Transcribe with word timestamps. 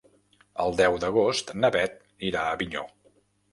El 0.63 0.73
deu 0.79 0.97
d'agost 1.03 1.53
na 1.65 1.71
Beth 1.77 2.01
irà 2.33 2.43
a 2.47 2.57
Avinyó. 2.61 2.87